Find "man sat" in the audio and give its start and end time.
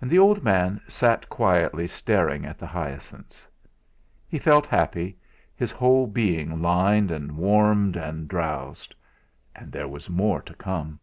0.42-1.28